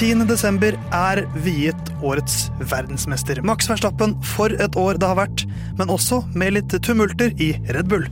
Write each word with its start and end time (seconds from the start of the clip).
10. 0.00 0.22
desember 0.24 0.78
er 0.96 1.18
viet 1.44 1.88
årets 2.00 2.46
verdensmester. 2.70 3.42
Max 3.44 3.66
Verstappen, 3.68 4.14
for 4.24 4.48
et 4.48 4.76
år 4.80 4.96
det 4.96 5.08
har 5.10 5.18
vært, 5.18 5.42
men 5.76 5.92
også 5.92 6.22
med 6.32 6.54
litt 6.54 6.72
tumulter 6.80 7.34
i 7.36 7.50
Red 7.68 7.90
Bull. 7.92 8.06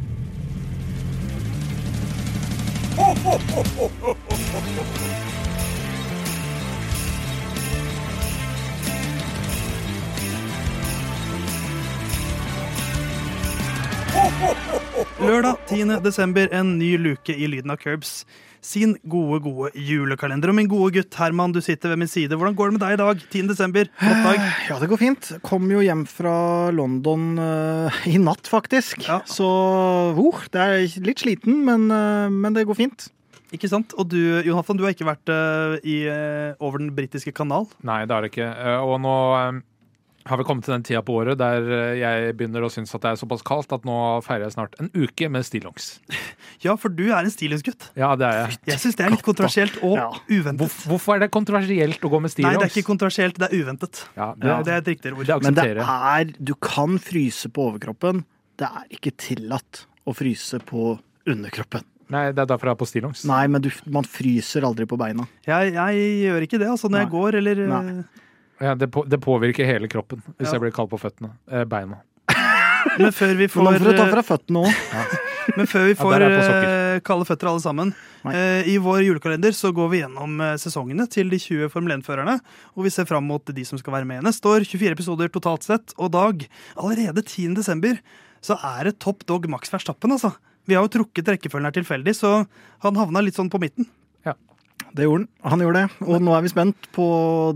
Lørdag 15.25 15.57
10. 15.73 15.97
desember, 16.05 16.53
en 16.53 16.77
ny 16.77 16.93
luke 17.01 17.33
i 17.33 17.49
Lyden 17.49 17.73
av 17.73 17.81
Curbs. 17.81 18.27
Sin 18.65 18.97
gode, 19.09 19.41
gode 19.45 19.71
julekalender. 19.75 20.51
Og 20.51 20.57
min 20.59 20.71
gode 20.71 20.93
gutt 20.99 21.19
Herman, 21.21 21.55
du 21.55 21.61
sitter 21.65 21.93
ved 21.93 22.03
min 22.03 22.11
side. 22.11 22.35
Hvordan 22.35 22.57
går 22.59 22.71
det 22.71 22.79
med 22.79 22.85
deg 22.85 22.97
i 22.97 23.01
dag? 23.03 23.23
10. 23.31 23.45
desember. 23.53 23.93
Flott 24.01 24.25
dag. 24.27 24.41
Ja, 24.69 24.79
det 24.83 24.89
går 24.91 25.01
fint. 25.01 25.31
Kom 25.47 25.71
jo 25.73 25.83
hjem 25.85 26.03
fra 26.11 26.35
London 26.75 27.39
uh, 27.41 28.03
i 28.09 28.19
natt, 28.21 28.51
faktisk. 28.51 29.07
Ja. 29.07 29.21
Så 29.29 29.47
uh, 30.19 30.43
det 30.53 30.65
er 30.65 31.07
litt 31.07 31.23
sliten, 31.25 31.63
men, 31.69 31.89
uh, 31.93 32.27
men 32.33 32.57
det 32.57 32.67
går 32.69 32.79
fint. 32.79 33.09
Ikke 33.55 33.71
sant? 33.71 33.95
Og 33.97 34.11
du, 34.13 34.19
Jonathan, 34.45 34.77
du 34.77 34.85
har 34.85 34.93
ikke 34.93 35.09
vært 35.09 35.33
uh, 35.33 35.79
i, 35.81 36.03
uh, 36.11 36.53
over 36.61 36.83
den 36.83 36.93
britiske 36.97 37.33
kanal? 37.37 37.69
Nei, 37.87 38.03
det 38.05 38.15
har 38.17 38.27
jeg 38.27 38.35
ikke. 38.35 38.51
Uh, 38.53 38.81
Og 38.85 38.99
nå 39.05 39.17
har 40.29 40.39
vi 40.41 40.45
kommet 40.47 40.65
til 40.67 40.75
den 40.75 40.85
tida 40.87 41.01
på 41.05 41.15
året 41.21 41.39
der 41.41 41.65
eh, 41.73 41.95
jeg 42.01 42.35
begynner 42.39 42.65
å 42.67 42.71
synes 42.73 42.93
at 42.97 43.03
det 43.05 43.11
er 43.15 43.19
såpass 43.21 43.43
kaldt 43.47 43.73
at 43.75 43.85
nå 43.89 43.97
feirer 44.27 44.45
jeg 44.47 44.55
snart 44.57 44.77
en 44.83 44.91
uke 44.95 45.29
med 45.33 45.47
stillongs. 45.49 45.99
Ja, 46.59 46.73
for 46.75 46.91
du 46.91 47.05
er 47.15 47.21
en 47.23 47.31
stillongs-gutt. 47.31 47.85
Ja, 47.95 48.17
det 48.19 48.27
er 48.27 48.39
jeg. 48.41 48.57
Jeg 48.73 48.81
syns 48.83 48.97
det 48.99 49.05
er 49.07 49.13
litt 49.15 49.23
kontroversielt 49.23 49.77
og 49.87 49.93
Ja. 49.95 50.09
uventet. 50.27 50.59
Hvorf- 50.65 50.87
Hvorfor 50.91 51.15
er 51.15 51.21
det 51.23 51.29
kontroversielt 51.31 52.03
å 52.03 52.11
gå 52.11 52.19
med 52.25 52.33
Nei, 52.43 52.51
det 52.57 52.65
er 52.67 52.73
ikke 52.73 52.89
kontroversielt, 52.89 53.39
det 53.39 53.47
er 53.53 53.61
uventet. 53.63 54.01
Ja, 54.17 54.33
det, 54.35 54.57
Det 54.67 54.73
er 54.75 54.81
et 54.83 54.91
riktigere 54.91 55.19
ord. 55.21 55.27
det 55.31 55.43
Men 55.45 55.55
det 55.55 55.67
er 55.79 56.33
Du 56.43 56.55
kan 56.57 56.99
fryse 56.99 57.47
på 57.55 57.69
overkroppen. 57.71 58.25
Det 58.59 58.67
er 58.67 58.91
ikke 58.91 59.13
tillatt 59.17 59.85
å 60.05 60.17
fryse 60.19 60.59
på 60.67 60.99
underkroppen. 61.31 61.85
Nei, 62.11 62.33
det 62.33 62.41
er 62.43 62.47
derfor 62.51 62.71
jeg 62.73 62.75
er 62.75 62.81
på 62.81 62.89
stillongs. 62.89 63.23
Nei, 63.29 63.47
men 63.47 63.63
du, 63.63 63.71
man 63.87 64.03
fryser 64.09 64.65
aldri 64.67 64.87
på 64.89 64.97
beina. 64.99 65.29
Jeg, 65.47 65.75
jeg 65.77 66.07
gjør 66.25 66.47
ikke 66.47 66.59
det, 66.59 66.69
altså, 66.73 66.89
når 66.91 67.05
jeg 67.05 67.11
går 67.13 67.39
eller 67.43 67.63
Nei. 67.69 67.83
Ja, 68.61 68.75
det, 68.75 68.91
på, 68.95 69.05
det 69.07 69.21
påvirker 69.23 69.67
hele 69.69 69.89
kroppen 69.91 70.23
hvis 70.37 70.49
Ja. 70.49 70.57
jeg 70.57 70.67
blir 70.67 70.75
kald 70.75 70.91
på 70.91 70.99
føttene. 71.01 71.33
Eh, 71.51 71.65
beina. 71.69 72.01
Men 72.99 73.13
før 73.15 73.35
vi 73.39 73.49
får, 73.51 73.65
nå 73.65 73.73
får 73.79 73.91
du 73.93 73.99
ta 73.99 74.07
fra 74.13 74.23
føttene 74.27 74.63
òg. 74.67 75.17
men 75.57 75.67
før 75.67 75.87
vi 75.89 75.95
får 75.97 76.23
eh, 76.27 76.99
kalde 77.07 77.25
føtter 77.25 77.49
alle 77.49 77.63
sammen 77.65 77.93
eh, 78.29 78.67
I 78.69 78.75
vår 78.85 79.01
julekalender 79.07 79.55
så 79.57 79.71
går 79.73 79.89
vi 79.89 80.01
gjennom 80.03 80.35
eh, 80.45 80.57
sesongene 80.61 81.07
til 81.09 81.31
de 81.33 81.39
20 81.41 81.71
Formel 81.73 81.95
1-førerne. 81.97 82.35
Og 82.77 82.85
vi 82.85 82.93
ser 82.93 83.09
fram 83.09 83.25
mot 83.25 83.43
de 83.45 83.65
som 83.65 83.81
skal 83.81 83.97
være 83.97 84.09
med 84.09 84.27
neste 84.27 84.45
år. 84.51 84.67
24 84.69 84.93
episoder 84.99 85.33
totalt 85.33 85.65
sett. 85.65 85.95
Og 85.97 86.13
Dag, 86.13 86.45
allerede 86.77 87.25
10. 87.25 87.55
desember 87.57 87.97
så 88.45 88.59
er 88.77 88.91
det 88.91 88.99
topp 89.03 89.25
dog 89.27 89.49
Max 89.51 89.73
Verstappen, 89.73 90.13
altså. 90.15 90.35
Vi 90.69 90.77
har 90.77 90.85
jo 90.85 90.93
trukket 90.99 91.31
rekkefølgen 91.33 91.67
her 91.71 91.75
tilfeldig, 91.79 92.13
så 92.15 92.33
han 92.85 92.99
havna 93.01 93.23
litt 93.25 93.39
sånn 93.39 93.49
på 93.51 93.61
midten. 93.63 93.89
Det 94.97 95.07
gjorde 95.07 95.25
han. 95.25 95.51
Han 95.53 95.65
gjorde 95.65 95.83
det. 95.83 96.07
Og 96.07 96.23
nå 96.25 96.35
er 96.37 96.45
vi 96.45 96.53
spent 96.53 96.89
på 96.97 97.09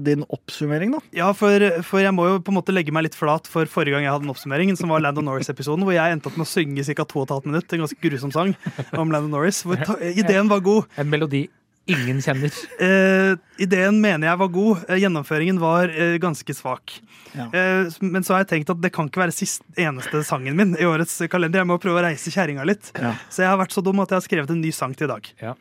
din 0.05 0.27
oppsummering, 0.33 0.93
da. 0.97 1.01
Ja, 1.17 1.31
for, 1.37 1.65
for 1.87 2.03
jeg 2.03 2.15
må 2.17 2.29
jo 2.29 2.43
på 2.45 2.53
en 2.53 2.59
måte 2.59 2.75
legge 2.75 2.95
meg 2.95 3.07
litt 3.09 3.19
flat 3.19 3.49
for 3.51 3.71
forrige 3.71 3.97
gang 3.97 4.07
jeg 4.07 4.15
hadde 4.15 4.29
en 4.29 4.35
oppsummering, 4.35 4.75
som 4.79 4.93
var 4.93 5.05
Landon 5.05 5.29
Norris-episoden, 5.31 5.87
hvor 5.87 5.97
jeg 5.97 6.17
endte 6.17 6.31
opp 6.31 6.39
med 6.41 6.49
å 6.49 6.53
synge 6.53 6.87
ca. 6.93 7.09
2 7.09 7.27
12 7.33 7.51
minutter. 7.51 7.79
En 7.79 7.87
ganske 7.87 8.03
grusom 8.05 8.35
sang 8.35 8.55
om 8.93 9.15
Landon 9.15 9.35
Norris. 9.39 9.65
Hvor 9.67 9.81
ta, 9.81 9.99
ideen 10.13 10.53
var 10.53 10.65
god. 10.65 10.89
En 11.01 11.11
melodi 11.13 11.47
ingen 11.91 12.21
kjenner. 12.23 12.53
Eh, 12.79 13.35
ideen 13.63 13.99
mener 14.03 14.29
jeg 14.29 14.41
var 14.43 14.51
god. 14.55 14.85
Eh, 14.89 15.01
gjennomføringen 15.03 15.59
var 15.63 15.91
eh, 15.91 16.17
ganske 16.23 16.55
svak. 16.55 16.95
Ja. 17.35 17.49
Eh, 17.49 17.91
men 18.05 18.25
så 18.25 18.37
har 18.37 18.45
jeg 18.45 18.53
tenkt 18.53 18.73
at 18.75 18.83
det 18.83 18.93
kan 18.95 19.11
ikke 19.11 19.25
være 19.25 19.35
sist 19.35 19.65
eneste 19.81 20.23
sangen 20.27 20.57
min 20.59 20.77
i 20.79 20.87
årets 20.89 21.19
kalender. 21.33 21.63
Jeg 21.63 21.71
må 21.71 21.81
prøve 21.83 22.03
å 22.03 22.07
reise 22.07 22.33
kjerringa 22.35 22.67
litt. 22.69 22.93
Ja. 22.95 23.17
Så 23.33 23.45
jeg 23.45 23.51
har 23.51 23.61
vært 23.61 23.75
så 23.75 23.85
dum 23.85 24.03
at 24.05 24.13
jeg 24.13 24.21
har 24.21 24.27
skrevet 24.29 24.55
en 24.55 24.63
ny 24.63 24.73
sang 24.75 24.95
til 24.97 25.09
i 25.09 25.13
dag. 25.15 25.33
Ja. 25.43 25.57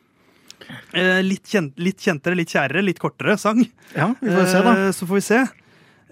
Eh, 0.94 1.22
litt, 1.24 1.44
kjent, 1.48 1.72
litt 1.80 1.98
kjentere, 2.04 2.36
litt 2.36 2.48
kjærere, 2.52 2.82
litt 2.84 2.98
kortere 3.00 3.38
sang. 3.38 3.62
Ja, 3.96 4.10
vi 4.20 4.28
får 4.30 4.46
se, 4.46 4.62
da. 4.62 4.72
Eh, 4.86 4.92
Så 4.92 5.06
får 5.08 5.14
vi 5.14 5.20
se. 5.20 5.40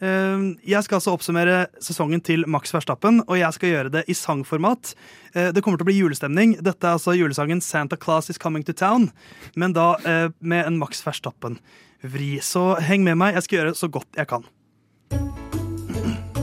Eh, 0.00 0.44
Jeg 0.66 0.82
skal 0.84 0.96
altså 0.98 1.12
oppsummere 1.12 1.66
sesongen 1.80 2.22
til 2.24 2.44
Max 2.46 2.72
Verstappen, 2.72 3.20
og 3.28 3.36
jeg 3.36 3.52
skal 3.52 3.68
gjøre 3.70 3.90
det 3.90 4.04
i 4.08 4.14
sangformat. 4.14 4.94
Eh, 5.34 5.50
Det 5.52 5.62
kommer 5.62 5.78
til 5.78 5.84
å 5.84 5.90
bli 5.90 5.98
julestemning. 6.00 6.56
Dette 6.62 6.84
er 6.84 6.96
altså 6.96 7.12
julesangen 7.16 7.60
'Santa 7.60 7.96
Claus 7.96 8.30
Is 8.30 8.38
Coming 8.38 8.64
to 8.64 8.72
Town', 8.72 9.10
men 9.56 9.72
da 9.72 9.96
med 10.40 10.66
en 10.66 10.78
Max 10.78 11.02
Verstappen-vri. 11.04 12.40
Så 12.40 12.80
heng 12.80 13.04
med 13.04 13.16
meg, 13.18 13.34
jeg 13.34 13.42
skal 13.42 13.58
gjøre 13.58 13.74
så 13.76 13.90
godt 13.90 14.06
jeg 14.16 14.26
kan. 14.28 14.44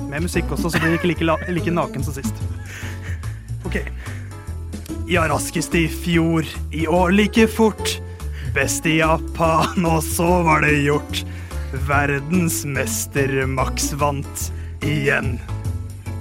Med 0.09 0.21
musikk 0.21 0.45
også, 0.51 0.69
så 0.71 0.79
blir 0.79 0.91
det 0.95 0.99
ikke 1.01 1.07
like, 1.25 1.53
like 1.53 1.71
naken 1.73 2.03
som 2.03 2.13
sist. 2.13 2.33
Ok. 3.65 3.81
Ja, 5.09 5.21
raskest 5.27 5.75
i 5.75 5.85
fjor, 5.87 6.45
i 6.71 6.87
år 6.87 7.11
like 7.15 7.45
fort. 7.47 8.01
Best 8.55 8.85
i 8.85 8.97
Japan, 8.97 9.85
og 9.87 10.01
så 10.03 10.27
var 10.43 10.65
det 10.65 10.81
gjort. 10.83 11.21
Verdensmester 11.87 13.31
Max 13.47 13.93
vant 13.95 14.43
igjen. 14.83 15.37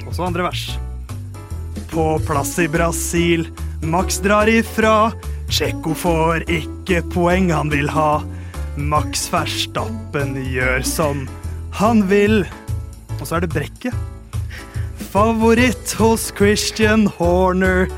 Også 0.06 0.28
andre 0.28 0.46
vers. 0.46 0.62
På 1.90 2.20
plass 2.28 2.54
i 2.62 2.68
Brasil, 2.70 3.48
Max 3.82 4.20
drar 4.22 4.46
ifra. 4.46 5.10
Tsjekko 5.50 5.98
får 5.98 6.46
ikke 6.46 7.02
poeng 7.10 7.50
han 7.50 7.74
vil 7.74 7.90
ha. 7.90 8.22
Max 8.78 9.26
Verstappen 9.34 10.38
gjør 10.46 10.86
som 10.86 11.26
han 11.82 12.06
vil. 12.06 12.44
Og 13.18 13.26
så 13.26 13.40
er 13.40 13.48
det 13.48 13.54
brekket. 13.58 13.98
Favoritt 15.10 15.98
hos 15.98 16.30
Christian 16.38 17.08
Horner 17.18 17.88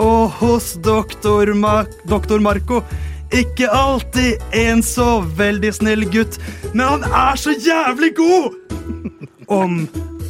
og 0.00 0.36
hos 0.40 0.74
doktor, 0.84 1.52
Ma 1.54 1.84
doktor 2.08 2.40
Marco. 2.42 2.82
Ikke 3.30 3.68
alltid 3.70 4.40
en 4.56 4.82
så 4.82 5.20
veldig 5.38 5.70
snill 5.76 6.06
gutt, 6.10 6.40
men 6.72 6.86
han 6.86 7.04
er 7.06 7.38
så 7.38 7.54
jævlig 7.54 8.14
god! 8.18 8.56
Om 9.60 9.84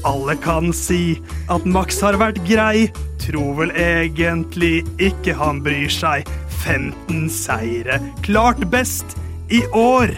alle 0.09 0.37
kan 0.41 0.73
si 0.77 1.21
at 1.53 1.65
Max 1.69 2.01
har 2.05 2.19
vært 2.21 2.41
grei, 2.49 2.91
tror 3.21 3.57
vel 3.61 3.73
egentlig 3.77 4.83
ikke 5.01 5.37
han 5.37 5.63
bryr 5.65 5.93
seg. 5.93 6.29
15 6.61 7.29
seire, 7.33 7.97
klart 8.25 8.61
best 8.73 9.17
i 9.49 9.63
år. 9.77 10.13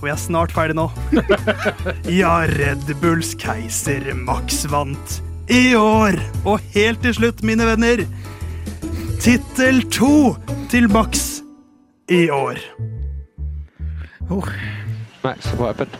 Og 0.00 0.08
jeg 0.08 0.14
er 0.14 0.22
snart 0.22 0.54
ferdig 0.56 0.78
nå. 0.78 0.88
Ja, 2.20 2.42
Red 2.48 2.88
Bulls 3.02 3.34
keiser 3.38 4.08
Max 4.18 4.64
vant 4.72 5.20
i 5.52 5.74
år. 5.76 6.16
Og 6.44 6.64
helt 6.74 7.04
til 7.04 7.14
slutt, 7.20 7.44
mine 7.46 7.68
venner, 7.68 8.04
tittel 9.22 9.90
to 9.90 10.34
til 10.70 10.90
Max 10.90 11.40
i 12.08 12.28
år. 12.30 12.58
Max, 15.24 15.54
what 15.54 15.66
happened? 15.66 15.90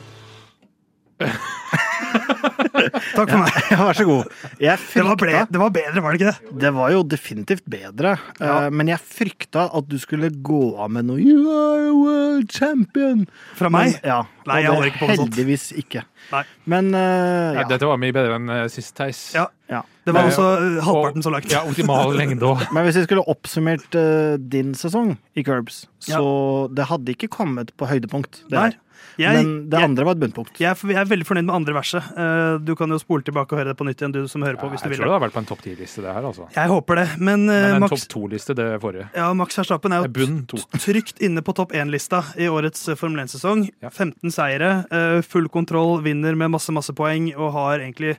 Takk 2.13 3.29
for 3.31 3.39
meg. 3.43 3.57
Ja, 3.73 3.79
vær 3.87 3.97
så 3.97 4.05
god. 4.09 4.33
Jeg 4.63 4.79
Det 4.93 5.05
var, 5.07 5.17
ble, 5.21 5.33
det 5.53 5.61
var 5.61 5.73
bedre, 5.75 6.03
var 6.05 6.15
det 6.15 6.21
ikke 6.21 6.33
det? 6.33 6.59
Det 6.65 6.73
var 6.77 6.93
jo 6.95 7.03
definitivt 7.09 7.65
bedre, 7.71 8.15
Ja. 8.41 8.67
eh, 8.67 8.71
men 8.71 8.89
jeg 8.93 8.99
frykta 9.01 9.69
at 9.77 9.89
du 9.89 9.99
skulle 10.03 10.31
gå 10.45 10.61
av 10.81 10.91
med 10.91 11.07
noe 11.09 11.21
You 11.23 11.43
are 11.53 11.89
a 11.91 11.95
world 11.97 12.51
champion! 12.53 13.27
Fra 13.59 13.71
meg? 13.73 13.97
Men, 14.03 14.11
ja, 14.13 14.21
Nei, 14.49 14.61
jeg 14.65 14.73
holder 14.75 14.91
ikke 14.91 14.99
på 15.05 15.09
med 15.13 15.21
sånt. 15.21 15.29
Heldigvis 15.37 15.67
ikke. 15.79 16.05
Nei. 16.33 16.43
Men 16.67 16.93
eh, 16.95 17.01
Nei, 17.01 17.63
ja. 17.63 17.67
Dette 17.71 17.89
var 17.91 18.01
mye 18.03 18.15
bedre 18.17 18.39
enn 18.41 18.49
eh, 18.57 18.65
sist, 18.73 18.95
Theis. 18.99 19.21
Ja. 19.37 19.47
ja. 19.71 19.83
Det 20.03 20.15
var 20.17 20.27
også 20.27 20.47
uh, 20.59 20.79
halvparten 20.83 21.23
så 21.23 21.31
langt. 21.31 21.51
Ja, 21.53 21.61
optimal 21.69 22.11
lengde 22.19 22.49
òg. 22.49 22.65
Men 22.75 22.89
hvis 22.89 22.99
vi 22.99 23.05
skulle 23.07 23.23
oppsummert 23.31 23.95
uh, 23.95 24.35
din 24.41 24.73
sesong 24.79 25.15
i 25.39 25.45
Curbs, 25.47 25.85
Ja. 26.09 26.19
så 26.19 26.67
det 26.75 26.89
hadde 26.91 27.15
ikke 27.15 27.31
kommet 27.31 27.71
på 27.79 27.87
høydepunkt. 27.87 28.43
Det 28.51 28.59
Nei. 28.59 28.65
her. 28.73 28.81
Jeg, 29.21 29.35
Men 29.37 29.69
det 29.69 29.79
jeg, 29.81 29.89
andre 29.91 30.05
var 30.09 30.17
et 30.17 30.21
bunnpunkt. 30.23 30.61
jeg, 30.61 30.71
er- 30.73 30.93
jeg 30.95 31.01
er 31.03 31.09
veldig 31.11 31.27
fornøyd 31.29 31.45
med 31.49 31.55
andre 31.55 31.75
verset. 31.77 32.07
Uh, 32.17 32.59
du 32.65 32.75
kan 32.79 32.89
jo 32.89 32.99
spole 33.03 33.23
tilbake 33.27 33.53
og 33.53 33.61
høre 33.61 33.73
det 33.73 33.77
på 33.77 33.85
nytt 33.89 34.01
igjen, 34.01 34.13
du 34.15 34.27
som 34.29 34.43
hører 34.43 34.57
på, 34.61 34.71
hvis 34.73 34.81
du 34.85 34.89
vil. 34.89 34.97
Jeg 34.97 35.03
tror 35.03 35.11
det 35.13 35.17
har 35.19 35.25
vært 35.27 35.35
på 35.37 35.43
en 35.43 35.49
topp 35.51 35.63
ti-liste, 35.67 36.01
det 36.05 36.15
her, 36.17 36.29
altså. 36.31 36.47
Jeg 36.57 36.69
håper 36.73 37.01
det. 37.03 37.07
Men, 37.19 37.45
uh, 37.51 37.57
Men 37.75 37.83
en 37.83 37.89
topp 37.93 38.07
to-liste, 38.15 38.55
det 38.57 38.69
forrige. 38.81 39.09
ja, 39.15 39.29
Max 39.37 39.59
Verstappen 39.61 39.93
er 39.93 40.07
jo 40.07 40.13
bunn 40.17 40.39
trygt 40.79 41.21
inne 41.21 41.43
på 41.45 41.55
topp 41.55 41.73
én-lista 41.77 42.23
i 42.41 42.49
årets 42.49 42.89
uh, 42.89 42.95
Formel 42.97 43.25
1-sesong. 43.27 43.67
Ja. 43.85 43.91
15 43.91 44.31
seire, 44.33 44.73
uh, 44.93 45.21
full 45.23 45.49
kontroll, 45.53 46.01
vinner 46.03 46.35
med 46.35 46.51
masse, 46.57 46.73
masse 46.73 46.93
poeng 46.97 47.33
og 47.37 47.53
har 47.53 47.81
egentlig 47.85 48.17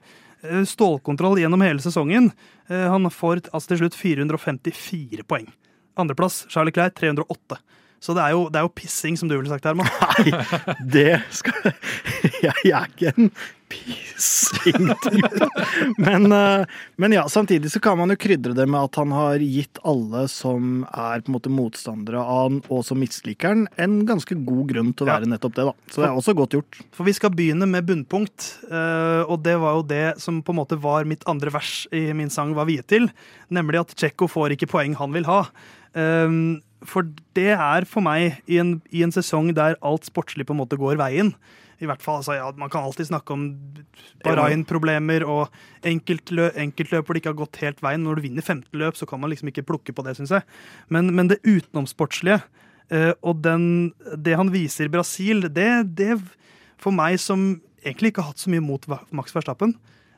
stålkontroll 0.67 1.37
gjennom 1.39 1.61
hele 1.63 1.79
sesongen. 1.79 2.25
Han 2.67 3.07
får 3.11 3.45
altså 3.55 3.69
til 3.71 3.77
slutt 3.79 3.95
454 3.95 5.23
poeng. 5.23 5.45
Andreplass 5.95 6.41
Charlie 6.51 6.73
Clair 6.75 6.91
308. 6.91 7.57
Så 8.03 8.11
det 8.17 8.23
er 8.25 8.35
jo, 8.35 8.47
det 8.51 8.59
er 8.59 8.67
jo 8.67 8.75
pissing, 8.75 9.15
som 9.19 9.29
du 9.31 9.37
ville 9.37 9.47
sagt, 9.47 9.63
Herman. 9.63 9.87
Nei, 10.03 10.33
det 10.95 11.21
skal 11.31 11.71
Jeg, 12.43 12.55
jeg 12.67 12.73
er 12.75 12.89
ikke 12.89 13.13
en 13.13 13.29
pissing-type. 13.71 15.47
Men, 15.97 16.27
eh, 16.31 16.65
men 16.99 17.15
ja, 17.15 17.23
samtidig 17.31 17.71
så 17.71 17.79
kan 17.79 17.97
man 17.97 18.11
jo 18.11 18.17
krydre 18.19 18.53
det 18.57 18.65
med 18.67 18.89
at 18.89 18.99
han 18.99 19.13
har 19.15 19.39
gitt 19.39 19.79
alle 19.87 20.25
som 20.31 20.83
er 20.89 21.23
på 21.23 21.31
en 21.31 21.37
måte 21.37 21.53
motstandere 21.53 22.21
av 22.21 22.41
han, 22.43 22.59
og 22.67 22.83
som 22.85 22.99
misliker 22.99 23.53
han, 23.53 23.65
en 23.81 24.01
ganske 24.09 24.35
god 24.35 24.73
grunn 24.73 24.91
til 24.93 25.07
å 25.07 25.11
være 25.13 25.29
nettopp 25.31 25.55
det, 25.57 25.67
da. 25.69 25.75
Så 25.87 26.03
det 26.03 26.09
er 26.09 26.19
også 26.19 26.35
godt 26.37 26.57
gjort. 26.57 26.81
For 26.95 27.07
vi 27.07 27.15
skal 27.15 27.33
begynne 27.35 27.69
med 27.69 27.87
bunnpunkt, 27.87 28.49
eh, 28.67 29.23
og 29.23 29.39
det 29.47 29.55
var 29.63 29.79
jo 29.79 29.87
det 29.93 30.05
som 30.23 30.43
på 30.43 30.53
en 30.53 30.59
måte 30.59 30.79
var 30.81 31.07
mitt 31.09 31.23
andre 31.29 31.55
vers 31.55 31.85
i 31.95 32.09
min 32.17 32.33
sang 32.33 32.51
var 32.57 32.67
viet 32.69 32.89
til, 32.91 33.07
nemlig 33.53 33.85
at 33.85 33.95
Tsjekko 33.95 34.27
får 34.31 34.57
ikke 34.57 34.71
poeng 34.75 34.99
han 34.99 35.15
vil 35.15 35.29
ha. 35.29 35.45
Um, 35.93 36.63
For 36.89 37.07
det 37.37 37.51
er 37.55 37.87
for 37.89 38.05
meg, 38.05 38.39
i 38.47 38.59
en, 38.61 38.77
i 38.91 39.03
en 39.05 39.13
sesong 39.13 39.53
der 39.57 39.77
alt 39.81 40.07
sportslig 40.09 40.47
på 40.47 40.55
en 40.55 40.63
måte 40.63 40.79
går 40.79 40.99
veien 41.01 41.33
i 41.83 41.89
hvert 41.89 42.03
fall, 42.03 42.21
altså, 42.21 42.35
ja, 42.37 42.49
Man 42.57 42.71
kan 42.71 42.85
alltid 42.85 43.09
snakke 43.09 43.35
om 43.35 43.45
Bahrain-problemer 44.23 45.25
og 45.27 45.53
enkeltlø, 45.87 46.49
enkeltløp 46.59 47.05
hvor 47.05 47.15
det 47.15 47.23
ikke 47.23 47.33
har 47.33 47.41
gått 47.41 47.61
helt 47.63 47.83
veien. 47.83 48.05
Når 48.05 48.19
du 48.19 48.25
vinner 48.27 48.45
15 48.45 48.79
løp, 48.79 48.97
så 48.99 49.07
kan 49.09 49.21
man 49.21 49.33
liksom 49.33 49.51
ikke 49.51 49.65
plukke 49.67 49.95
på 49.95 50.05
det, 50.05 50.15
syns 50.17 50.33
jeg. 50.35 50.47
Men, 50.93 51.11
men 51.15 51.31
det 51.31 51.41
utenomsportslige 51.43 52.39
uh, 52.93 53.13
og 53.21 53.43
den, 53.43 53.65
det 54.15 54.37
han 54.39 54.53
viser 54.53 54.91
Brasil, 54.93 55.47
det, 55.49 55.71
det 55.97 56.17
for 56.81 56.95
meg 56.95 57.19
som 57.21 57.57
egentlig 57.83 58.13
ikke 58.13 58.23
har 58.23 58.31
hatt 58.31 58.43
så 58.43 58.53
mye 58.53 58.63
mot 58.63 58.87
Max 59.11 59.35
Verstappen, 59.35 59.75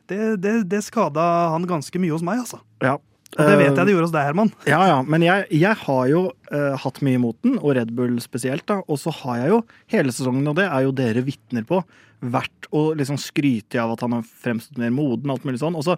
det, 0.10 0.36
det, 0.44 0.58
det 0.70 0.84
skada 0.86 1.24
han 1.56 1.66
ganske 1.70 2.02
mye 2.02 2.14
hos 2.14 2.26
meg, 2.26 2.44
altså. 2.44 2.62
Ja. 2.84 3.00
Og 3.36 3.42
det 3.42 3.56
vet 3.60 3.66
Eh, 3.66 3.74
jeg 3.74 3.88
det 3.88 3.94
gjorde 3.96 4.08
hos 4.08 4.14
deg, 4.16 4.28
Herman. 4.30 4.52
Ja, 4.70 4.80
ja, 4.88 5.00
men 5.04 5.26
jeg, 5.26 5.48
jeg 5.52 5.80
har 5.82 6.06
jo 6.08 6.22
uh, 6.54 6.76
hatt 6.80 7.02
mye 7.04 7.20
imot 7.20 7.40
den, 7.44 7.58
og 7.60 7.76
Red 7.76 7.92
Bull 7.98 8.16
spesielt, 8.24 8.64
da. 8.70 8.80
Og 8.88 9.02
så 9.02 9.12
har 9.24 9.42
jeg 9.42 9.52
jo 9.52 9.60
hele 9.92 10.14
sesongen, 10.16 10.48
og 10.48 10.56
det 10.60 10.70
er 10.70 10.86
jo 10.86 10.94
dere 10.96 11.26
vitner 11.26 11.66
på, 11.68 11.82
vært 12.24 12.70
å 12.72 12.88
liksom 12.96 13.20
skryte 13.20 13.82
av 13.82 13.92
at 13.96 14.06
han 14.06 14.16
har 14.16 14.24
fremstått 14.24 14.80
mer 14.80 14.94
moden, 14.96 15.34
alt 15.34 15.44
mulig 15.48 15.60
sånn. 15.60 15.76
Og 15.76 15.84
så 15.88 15.98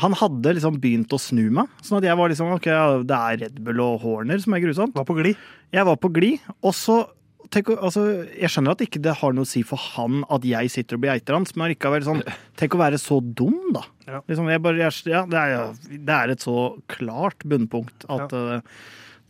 han 0.00 0.16
hadde 0.16 0.54
liksom 0.56 0.78
begynt 0.80 1.12
å 1.12 1.20
snu 1.20 1.44
meg, 1.52 1.70
sånn 1.84 2.00
at 2.00 2.08
jeg 2.08 2.18
var 2.18 2.32
liksom 2.32 2.54
OK, 2.54 2.68
det 3.08 3.18
er 3.18 3.40
Red 3.44 3.58
Bull 3.64 3.82
og 3.84 4.00
Horner 4.02 4.40
som 4.42 4.56
er 4.56 4.64
grusomt. 4.64 4.96
Var 4.96 5.06
på 5.08 5.18
glid. 5.18 5.40
Jeg 5.74 5.88
var 5.88 5.98
på 6.00 6.10
glid, 6.14 6.40
og 6.64 6.74
så 6.76 7.02
tenk, 7.52 7.70
altså, 7.76 8.06
Jeg 8.34 8.50
skjønner 8.52 8.76
at 8.76 8.84
ikke 8.84 9.02
det 9.04 9.14
har 9.20 9.36
noe 9.36 9.46
å 9.46 9.50
si 9.50 9.62
for 9.66 9.80
han 9.96 10.22
at 10.32 10.46
jeg 10.48 10.72
sitter 10.72 10.98
og 10.98 11.04
blir 11.04 11.14
eiter 11.14 11.36
hans, 11.36 11.54
men 11.56 11.68
allikevel 11.68 12.06
sånn 12.06 12.24
Tenk 12.60 12.76
å 12.76 12.82
være 12.82 13.00
så 13.00 13.20
dum, 13.22 13.60
da. 13.76 13.84
Ja. 14.08 14.22
Liksom, 14.28 14.50
jeg 14.52 14.62
bare, 14.64 14.82
jeg, 14.82 14.98
ja, 15.12 15.22
det, 15.28 15.38
er, 15.38 15.94
det 16.08 16.16
er 16.18 16.34
et 16.34 16.44
så 16.44 16.56
klart 16.90 17.46
bunnpunkt 17.48 18.06
at 18.12 18.34
eh, 18.36 18.82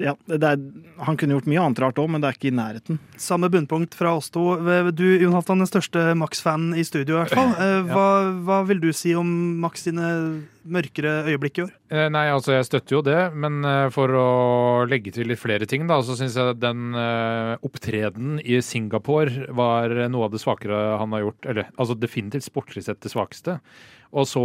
ja, 0.03 0.13
det 0.27 0.49
er, 0.49 0.63
Han 1.07 1.17
kunne 1.19 1.37
gjort 1.37 1.49
mye 1.51 1.63
annet 1.63 1.81
rart 1.83 1.99
òg, 2.03 2.09
men 2.13 2.23
det 2.23 2.29
er 2.29 2.37
ikke 2.39 2.51
i 2.51 2.55
nærheten. 2.57 2.99
Samme 3.21 3.51
bunnpunkt 3.53 3.95
fra 3.97 4.15
oss 4.19 4.31
to. 4.35 4.45
Du, 4.95 5.05
Jon 5.21 5.35
Halvdan, 5.37 5.63
den 5.63 5.71
største 5.71 6.13
Max-fanen 6.19 6.77
i 6.79 6.85
studio, 6.87 7.17
i 7.17 7.21
hvert 7.23 7.37
fall. 7.37 7.53
Eh, 7.57 7.79
Hva, 7.93 8.07
hva 8.47 8.59
vil 8.69 8.83
du 8.83 8.91
si 8.97 9.15
om 9.19 9.29
Max 9.63 9.87
sine 9.87 10.09
mørkere 10.63 11.27
øyeblikk 11.31 11.59
i 11.59 11.65
år? 11.67 11.73
Eh, 11.93 12.07
Nei, 12.15 12.25
altså 12.33 12.55
jeg 12.57 12.69
støtter 12.69 12.99
jo 12.99 13.03
det, 13.07 13.21
men 13.35 13.63
eh, 13.67 13.87
for 13.95 14.15
å 14.17 14.27
legge 14.91 15.15
til 15.15 15.31
litt 15.31 15.43
flere 15.43 15.69
ting, 15.71 15.87
da, 15.91 16.01
så 16.07 16.17
syns 16.19 16.39
jeg 16.39 16.59
den 16.63 16.95
opptredenen 17.63 18.41
i 18.43 18.61
Singapore 18.65 19.49
var 19.55 19.95
noe 20.13 20.29
av 20.29 20.35
det 20.35 20.43
svakere 20.43 20.83
han 21.01 21.15
har 21.17 21.27
gjort. 21.27 21.49
Eller 21.49 21.71
altså 21.77 21.99
definitivt 21.99 22.47
sportslig 22.47 22.87
sett 22.87 23.03
det 23.03 23.13
svakeste. 23.15 23.59
Og 24.13 24.29
så 24.29 24.45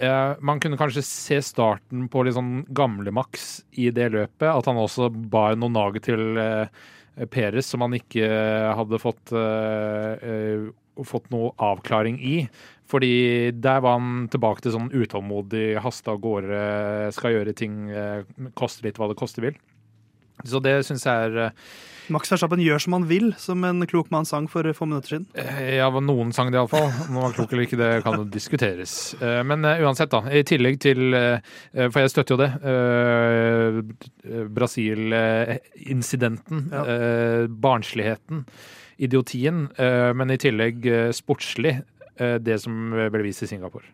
eh, 0.00 0.32
Man 0.40 0.60
kunne 0.62 0.78
kanskje 0.80 1.04
se 1.06 1.40
starten 1.44 2.08
på 2.12 2.24
litt 2.24 2.36
sånn 2.36 2.64
gamle 2.76 3.12
Max 3.14 3.62
i 3.72 3.90
det 3.94 4.10
løpet. 4.14 4.48
At 4.48 4.68
han 4.70 4.80
også 4.80 5.10
bar 5.10 5.58
noen 5.58 5.76
nage 5.76 6.02
til 6.04 6.40
uh, 6.40 6.66
Peres 7.30 7.70
som 7.70 7.84
han 7.84 7.96
ikke 7.98 8.26
hadde 8.78 9.00
fått 9.02 9.32
eh, 9.36 10.68
fått 11.06 11.30
noe 11.32 11.54
avklaring 11.64 12.18
i. 12.20 12.36
Fordi 12.90 13.52
der 13.54 13.80
var 13.84 13.96
han 13.96 14.26
tilbake 14.32 14.64
til 14.64 14.74
sånn 14.74 14.90
utålmodig, 14.90 15.78
haste 15.80 16.10
av 16.12 16.18
gårde, 16.20 16.58
skal 17.14 17.36
gjøre 17.36 17.54
ting, 17.56 17.76
koste 18.58 18.84
litt 18.84 18.98
hva 18.98 19.08
det 19.08 19.16
koste 19.16 19.44
vil. 19.44 19.56
Så 20.44 20.60
det 20.64 20.78
syns 20.86 21.04
jeg 21.06 21.30
er 21.30 21.38
eh, 21.46 21.50
Max 22.10 22.26
Verstappen 22.32 22.58
gjør 22.58 22.80
som 22.82 22.94
han 22.96 23.04
vil, 23.06 23.28
som 23.38 23.62
en 23.68 23.84
klok 23.86 24.08
mann 24.10 24.24
sang 24.26 24.48
for 24.50 24.66
få 24.74 24.86
minutter 24.88 25.12
siden. 25.14 25.26
eh, 25.38 25.76
Ja, 25.76 25.86
noen 26.02 26.32
sang 26.34 26.50
det 26.50 26.58
iallfall. 26.58 26.88
Om 26.88 27.14
han 27.14 27.22
var 27.22 27.36
klok 27.36 27.52
eller 27.54 27.66
ikke, 27.68 27.78
det 27.78 27.90
kan 28.02 28.16
jo 28.18 28.24
diskuteres. 28.26 29.14
Eh, 29.22 29.42
Men 29.46 29.62
uansett, 29.62 30.10
da. 30.10 30.24
I 30.26 30.42
tillegg 30.42 30.80
til 30.82 31.14
For 31.92 32.00
jeg 32.02 32.10
støtter 32.10 32.34
jo 32.34 32.40
det. 32.42 32.50
Brasil-incidenten. 35.40 36.70
Ja. 36.72 36.84
Barnsligheten. 37.48 38.44
Idiotien. 39.00 39.68
Men 40.14 40.30
i 40.30 40.36
tillegg 40.40 40.84
sportslig. 41.16 41.80
Det 42.20 42.58
som 42.60 42.90
ble 42.92 43.22
vist 43.24 43.42
i 43.46 43.48
Singapore. 43.48 43.84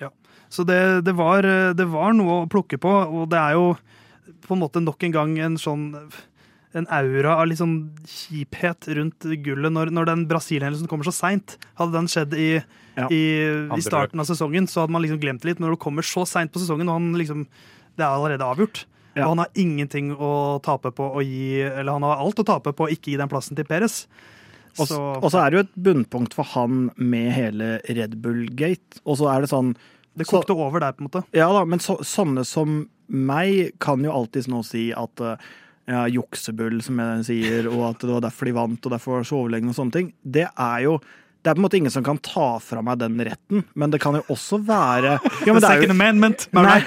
Ja. 0.00 0.08
Så 0.48 0.64
det, 0.64 0.78
det, 1.04 1.12
var, 1.18 1.42
det 1.76 1.84
var 1.90 2.14
noe 2.16 2.42
å 2.44 2.48
plukke 2.50 2.78
på, 2.80 2.88
og 2.88 3.26
det 3.32 3.40
er 3.42 3.52
jo 3.58 3.66
på 4.46 4.56
en 4.56 4.62
måte 4.62 4.82
nok 4.82 5.02
en 5.06 5.14
gang 5.14 5.36
en 5.42 5.58
sånn 5.60 5.90
en 6.74 6.88
aura 6.90 7.36
av 7.38 7.46
litt 7.46 7.60
sånn 7.60 7.76
kjiphet 8.10 8.88
rundt 8.98 9.26
gullet 9.44 9.70
når, 9.70 9.92
når 9.94 10.08
den 10.08 10.24
Brasil-hendelsen 10.30 10.90
kommer 10.90 11.06
så 11.06 11.14
seint. 11.14 11.54
Hadde 11.78 11.94
den 11.94 12.10
skjedd 12.10 12.34
i, 12.34 12.48
Ja. 12.94 13.06
i, 13.10 13.22
i 13.74 13.82
starten 13.82 14.22
av 14.22 14.26
sesongen, 14.26 14.66
så 14.70 14.82
hadde 14.82 14.94
man 14.94 15.02
liksom 15.02 15.20
glemt 15.22 15.42
det 15.42 15.52
litt. 15.52 15.62
Når 15.62 15.74
det 15.76 15.82
kommer 15.82 16.06
så 16.06 16.26
seint 16.26 16.52
på 16.54 16.62
sesongen, 16.62 16.90
og 16.90 16.98
han 16.98 17.14
liksom 17.18 17.46
Det 17.94 18.02
er 18.02 18.10
allerede 18.10 18.42
avgjort. 18.42 18.84
Ja. 19.14 19.22
Og 19.24 19.36
han 19.36 19.44
har 19.44 19.50
ingenting 19.54 20.08
å 20.18 20.58
tape 20.66 20.90
på 20.90 21.06
å 21.14 21.22
gi 21.22 21.62
Eller 21.62 21.92
han 21.94 22.02
har 22.02 22.18
alt 22.18 22.40
å 22.42 22.46
tape 22.46 22.72
på 22.74 22.88
å 22.88 22.90
ikke 22.90 23.12
gi 23.12 23.20
den 23.20 23.30
plassen 23.30 23.54
til 23.54 23.66
så 24.74 24.98
og 25.22 25.30
så 25.30 25.38
er 25.38 25.50
det 25.50 25.56
jo 25.58 25.62
et 25.62 25.76
bunnpunkt 25.86 26.34
for 26.34 26.42
han 26.50 26.88
med 26.96 27.30
hele 27.30 27.76
Red 27.86 28.16
Bull-gate. 28.22 28.98
Og 29.06 29.20
så 29.20 29.28
er 29.30 29.44
det 29.44 29.52
sånn 29.52 29.76
det 30.16 30.26
så- 30.26 30.38
kokte 30.40 30.52
over 30.56 30.80
der, 30.80 30.92
på 30.92 31.02
en 31.04 31.08
måte. 31.10 31.24
Ja 31.34 31.52
da, 31.52 31.64
men 31.64 31.78
så, 31.82 31.98
sånne 32.04 32.44
som 32.46 32.88
meg 33.08 33.72
kan 33.80 34.02
jo 34.04 34.12
alltids 34.12 34.46
nå 34.48 34.62
si 34.64 34.92
at 34.96 35.20
eh, 35.20 35.36
ja, 35.86 36.06
juksebull, 36.08 36.80
som 36.82 36.96
jeg 37.02 37.24
sier, 37.28 37.66
og 37.68 37.90
at 37.90 38.00
det 38.00 38.14
var 38.14 38.20
derfor 38.24 38.46
de 38.48 38.52
vant, 38.56 38.86
og 38.86 38.92
derfor 38.94 39.18
var 39.18 39.26
så 39.28 39.36
overlegne 39.42 39.68
og 39.68 39.76
sånne 39.76 39.92
ting. 39.92 40.12
Det 40.24 40.46
er 40.48 40.78
jo 40.86 40.98
det 41.44 41.50
er 41.52 41.56
på 41.58 41.60
en 41.60 41.64
måte 41.66 41.76
ingen 41.76 41.92
som 41.92 42.04
kan 42.06 42.16
ta 42.24 42.46
fra 42.64 42.80
meg 42.84 42.98
den 43.02 43.18
retten, 43.20 43.64
men 43.76 43.92
det 43.92 43.98
kan 44.00 44.16
jo 44.16 44.22
også 44.32 44.58
være 44.64 45.18
ja, 45.46 45.52
men 45.52 45.60
det 45.60 45.68
er 45.70 45.82
jo, 45.84 45.90
amendment. 45.92 46.46
My 46.56 46.62
Nei. 46.64 46.78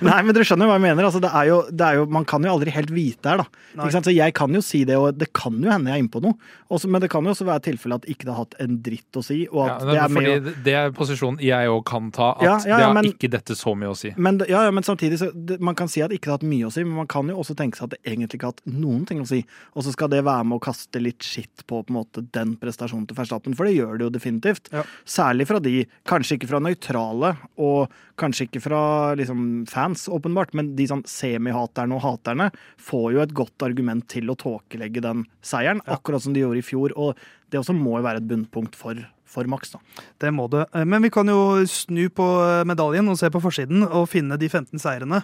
Nei, 0.00 0.20
men 0.24 0.32
dere 0.32 0.46
skjønner 0.48 0.70
hva 0.70 0.78
jeg 0.78 0.84
mener. 0.86 1.04
Altså, 1.04 1.20
det 1.20 1.28
er 1.28 1.50
jo, 1.50 1.58
det 1.68 1.84
er 1.84 1.98
jo, 2.00 2.06
man 2.16 2.24
kan 2.28 2.44
jo 2.46 2.54
aldri 2.54 2.72
helt 2.72 2.92
vite 2.96 3.28
her, 3.28 3.42
da. 3.44 3.90
Så 3.92 4.00
jeg 4.16 4.32
kan 4.36 4.56
jo 4.56 4.62
si 4.64 4.80
det, 4.88 4.96
og 4.96 5.18
det 5.20 5.28
kan 5.36 5.58
jo 5.60 5.68
hende 5.68 5.92
jeg 5.92 6.00
er 6.00 6.04
inne 6.06 6.12
på 6.14 6.22
noe. 6.24 6.38
Også, 6.72 6.88
men 6.88 7.04
det 7.04 7.10
kan 7.12 7.26
jo 7.28 7.34
også 7.34 7.46
være 7.46 7.64
tilfelle 7.68 7.98
at 8.00 8.08
ikke 8.08 8.24
det 8.26 8.32
har 8.32 8.40
hatt 8.46 8.56
en 8.64 8.78
dritt 8.86 9.18
å 9.20 9.22
si, 9.24 9.42
Ja, 9.44 9.66
at 9.76 9.84
det 9.86 9.98
er 10.00 10.14
fordi 10.16 10.32
å 10.32 10.54
det 10.66 10.76
er 10.80 10.94
posisjonen 10.96 11.42
jeg 11.44 11.68
òg 11.70 11.84
kan 11.92 12.08
ta, 12.16 12.30
at 12.40 12.46
Ja, 12.48 12.56
det 12.64 12.80
har 12.80 12.94
men- 12.96 13.10
ikke 13.12 13.30
dette 13.30 13.54
så 13.58 13.76
mye 13.76 13.92
å 13.92 13.96
si. 13.98 14.14
men, 14.16 14.40
ja, 14.48 14.64
ja, 14.66 14.72
men 14.74 14.82
samtidig 14.86 15.20
så 15.20 15.28
det, 15.34 15.60
Man 15.60 15.74
kan 15.76 15.88
si 15.92 16.00
at 16.02 16.10
ikke 16.10 16.26
det 16.26 16.32
har 16.32 16.38
hatt 16.40 16.48
mye 16.48 16.66
å 16.66 16.72
si, 16.72 16.82
men 16.84 16.96
man 16.96 17.06
kan 17.06 17.28
jo 17.28 17.36
også 17.36 17.54
tenke 17.58 17.76
seg 17.76 17.84
at 17.90 17.94
det 17.96 18.00
egentlig 18.08 18.40
ikke 18.40 18.48
har 18.48 18.56
hatt 18.56 18.66
noen 18.72 19.04
ting 19.06 19.20
å 19.20 19.26
si. 19.28 19.44
Og 19.76 19.84
så 19.84 19.92
skal 19.92 20.08
det 20.08 20.24
være 20.24 20.44
med 20.48 20.56
å 20.58 20.64
kaste 20.64 21.00
litt 21.02 21.20
skitt 21.26 21.66
på 21.66 21.82
på 21.84 21.92
en 21.92 21.98
måte 22.00 22.24
den 22.32 22.56
prestasjonen 22.56 23.06
til 23.06 23.16
Verstappen, 23.18 23.54
for 23.54 23.65
det 23.66 23.74
gjør 23.76 23.98
det 23.98 24.06
jo 24.06 24.12
definitivt. 24.14 24.70
Ja. 24.74 24.84
Særlig 25.08 25.48
fra 25.50 25.60
de, 25.62 25.84
kanskje 26.08 26.38
ikke 26.38 26.50
fra 26.50 26.62
nøytrale, 26.62 27.34
og 27.60 27.92
kanskje 28.20 28.46
ikke 28.48 28.62
fra 28.64 28.82
liksom, 29.18 29.40
fans, 29.70 30.06
åpenbart, 30.12 30.54
men 30.56 30.74
de 30.78 30.86
sånn 30.88 31.04
semihaterne 31.10 31.96
og 31.98 32.04
haterne 32.04 32.50
får 32.80 33.10
jo 33.16 33.24
et 33.24 33.34
godt 33.36 33.66
argument 33.66 34.06
til 34.12 34.32
å 34.32 34.38
tåkelegge 34.40 35.04
den 35.04 35.26
seieren, 35.44 35.82
akkurat 35.84 36.24
som 36.24 36.36
de 36.36 36.44
gjorde 36.44 36.62
i 36.62 36.66
fjor. 36.66 36.94
Og 36.96 37.18
det 37.52 37.60
også 37.60 37.76
må 37.76 37.98
jo 37.98 38.06
være 38.06 38.22
et 38.22 38.28
bunnpunkt 38.30 38.76
for, 38.78 38.98
for 39.28 39.48
Max, 39.50 39.74
da. 39.74 39.80
Det 40.22 40.32
må 40.34 40.48
det. 40.52 40.64
Eh, 40.74 40.86
Men 40.88 41.04
vi 41.04 41.12
kan 41.14 41.28
jo 41.30 41.62
snu 41.70 42.06
på 42.14 42.26
eh, 42.42 42.64
medaljen 42.68 43.08
og 43.12 43.18
se 43.20 43.30
på 43.32 43.42
forsiden 43.42 43.84
og 43.86 44.08
finne 44.10 44.38
de 44.40 44.48
15 44.50 44.82
seirene. 44.82 45.22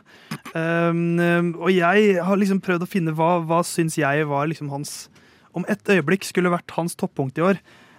Um, 0.53 1.55
og 1.57 1.71
jeg 1.73 2.19
har 2.23 2.39
liksom 2.39 2.61
prøvd 2.63 2.85
å 2.85 2.91
finne 2.91 3.15
hva, 3.17 3.39
hva 3.47 3.63
syns 3.67 3.97
jeg 4.01 4.27
var 4.29 4.51
liksom 4.51 4.69
hans 4.73 5.09
Om 5.57 5.65
et 5.69 5.89
øyeblikk 5.93 6.25
skulle 6.25 6.53
vært 6.53 6.73
hans 6.79 6.95
toppunkt 6.97 7.37
i 7.37 7.43
år, 7.45 7.59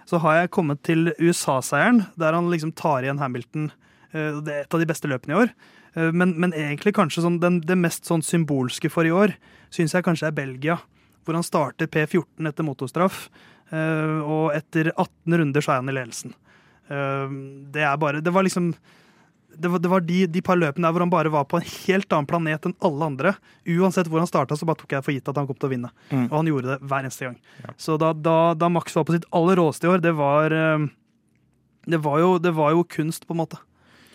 så 0.10 0.20
har 0.24 0.36
jeg 0.42 0.52
kommet 0.52 0.82
til 0.84 1.12
USA-seieren, 1.20 2.06
der 2.20 2.34
han 2.36 2.50
liksom 2.52 2.74
tar 2.76 3.04
igjen 3.06 3.20
Hamilton. 3.22 3.72
Eh, 4.14 4.42
Det 4.42 4.54
er 4.54 4.62
et 4.66 4.74
av 4.74 4.80
de 4.80 4.86
beste 4.90 5.08
løpene 5.08 5.34
i 5.34 5.40
år. 5.46 5.54
Eh, 5.96 6.12
Men, 6.12 6.36
men 6.40 6.52
egentlig 6.54 6.94
kanskje 6.94 7.24
sånn, 7.24 7.40
den, 7.40 7.62
det 7.62 7.78
mest 7.78 8.06
sånn 8.06 8.22
symbolske 8.24 8.90
for 8.92 9.06
i 9.06 9.12
år 9.12 9.36
syns 9.74 9.94
jeg 9.94 10.04
kanskje 10.04 10.28
er 10.28 10.32
Belgia, 10.38 10.78
hvor 11.26 11.34
han 11.34 11.44
starter 11.44 11.88
P14 11.88 12.48
etter 12.48 12.64
motorstraff. 12.68 13.30
Eh, 13.72 14.20
og 14.22 14.52
etter 14.54 14.92
18 14.98 15.38
runder 15.40 15.62
så 15.62 15.72
er 15.72 15.82
han 15.82 15.90
i 15.90 15.98
ledelsen. 16.00 16.34
Det 17.74 17.82
er 17.82 17.96
bare 17.98 18.20
Det 18.22 18.32
var 18.36 18.44
liksom 18.44 18.74
Det 19.54 19.70
var, 19.70 19.82
det 19.84 19.92
var 19.92 20.04
de, 20.06 20.24
de 20.28 20.42
par 20.46 20.58
løpene 20.58 20.88
der 20.88 20.96
hvor 20.96 21.06
han 21.06 21.14
bare 21.14 21.32
var 21.34 21.46
på 21.50 21.60
en 21.60 21.68
helt 21.68 22.14
annen 22.16 22.30
planet 22.30 22.66
enn 22.68 22.76
alle 22.84 23.10
andre. 23.12 23.36
Uansett 23.70 24.10
hvor 24.10 24.24
han 24.24 24.30
starta, 24.30 24.58
så 24.58 24.68
bare 24.70 24.82
tok 24.82 24.96
jeg 24.98 25.06
for 25.06 25.16
gitt 25.16 25.30
at 25.30 25.38
han 25.40 25.50
kom 25.50 25.60
til 25.60 25.70
å 25.70 25.74
vinne. 25.76 25.92
Mm. 26.10 26.26
Og 26.26 26.36
han 26.40 26.50
gjorde 26.50 26.74
det 26.74 26.80
hver 26.82 27.06
eneste 27.06 27.30
gang. 27.30 27.38
Så 27.78 28.00
da, 28.02 28.14
da, 28.18 28.38
da 28.58 28.72
Max 28.74 28.96
var 28.98 29.06
på 29.08 29.16
sitt 29.16 29.30
aller 29.36 29.62
råeste 29.62 29.88
i 29.88 29.94
år, 29.94 30.02
det 30.04 30.16
var 30.18 30.56
eh, 30.58 30.90
det 31.86 32.00
var, 32.04 32.20
jo, 32.24 32.34
det 32.40 32.54
var 32.56 32.74
jo 32.74 32.84
kunst, 32.88 33.28
på 33.28 33.36
en 33.36 33.42
måte. 33.44 33.60